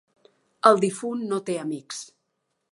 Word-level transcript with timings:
El 0.69 0.81
difunt 0.85 1.23
no 1.33 1.41
té 1.51 1.59
amics. 1.67 2.03